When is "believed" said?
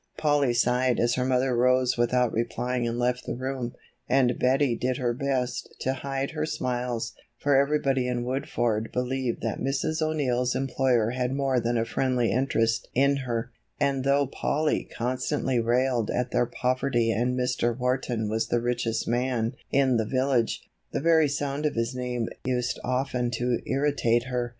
8.91-9.41